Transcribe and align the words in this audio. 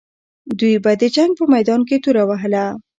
دوی 0.59 0.75
به 0.83 0.91
د 1.01 1.03
جنګ 1.15 1.31
په 1.39 1.45
میدان 1.53 1.81
کې 1.87 1.97
توره 2.03 2.23
وهله. 2.29 2.63